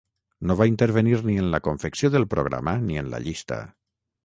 No 0.51 0.53
va 0.61 0.65
intervenir 0.69 1.19
ni 1.27 1.35
en 1.43 1.51
la 1.57 1.59
confecció 1.69 2.11
del 2.17 2.27
programa 2.33 2.75
ni 2.89 3.01
en 3.05 3.15
la 3.15 3.23
llista. 3.29 3.63